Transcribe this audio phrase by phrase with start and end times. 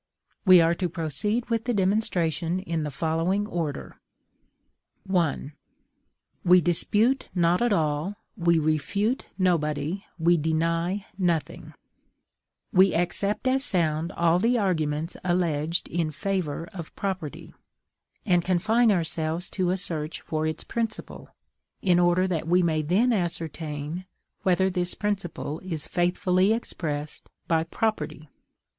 [0.47, 3.99] We are to proceed with the demonstration in the following order:
[5.07, 5.51] I.
[6.43, 11.75] We dispute not at all, we refute nobody, we deny nothing;
[12.73, 17.53] we accept as sound all the arguments alleged in favor of property,
[18.25, 21.29] and confine ourselves to a search for its principle,
[21.83, 24.07] in order that we may then ascertain
[24.41, 28.31] whether this principle is faithfully expressed by property.